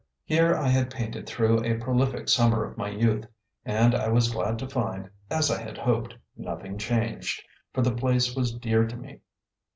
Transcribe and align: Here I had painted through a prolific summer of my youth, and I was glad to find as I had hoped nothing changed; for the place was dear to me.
Here 0.25 0.55
I 0.55 0.67
had 0.67 0.89
painted 0.89 1.27
through 1.27 1.63
a 1.63 1.77
prolific 1.77 2.27
summer 2.27 2.63
of 2.63 2.75
my 2.75 2.89
youth, 2.89 3.27
and 3.63 3.93
I 3.93 4.07
was 4.07 4.31
glad 4.31 4.57
to 4.57 4.67
find 4.67 5.11
as 5.29 5.51
I 5.51 5.61
had 5.61 5.77
hoped 5.77 6.15
nothing 6.35 6.79
changed; 6.79 7.43
for 7.71 7.83
the 7.83 7.93
place 7.95 8.35
was 8.35 8.51
dear 8.51 8.87
to 8.87 8.97
me. 8.97 9.19